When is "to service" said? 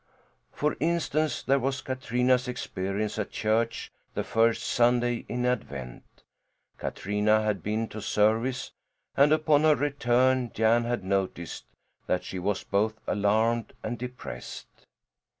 7.89-8.71